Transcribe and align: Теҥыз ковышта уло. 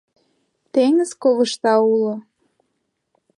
Теҥыз 0.73 1.11
ковышта 1.21 1.73
уло. 1.93 2.13